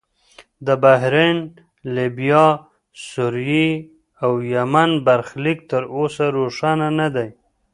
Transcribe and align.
د 0.65 0.67
بحرین، 0.83 1.37
لیبیا، 1.95 2.45
سوریې 3.09 3.69
او 4.23 4.31
یمن 4.53 4.89
برخلیک 5.05 5.59
تر 5.71 5.83
اوسه 5.95 6.25
روښانه 6.37 6.87
نه 6.99 7.07
دی. 7.15 7.29